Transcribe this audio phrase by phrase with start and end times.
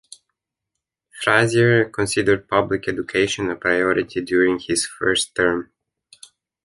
[1.21, 5.71] Frazier considered public education a priority during his first term.